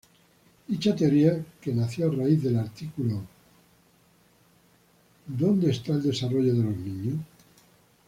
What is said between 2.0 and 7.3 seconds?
a raíz del artículo ""Where is the child's environment?